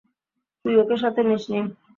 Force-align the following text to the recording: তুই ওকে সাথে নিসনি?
তুই 0.65 0.73
ওকে 0.81 0.95
সাথে 1.03 1.21
নিসনি? 1.23 1.59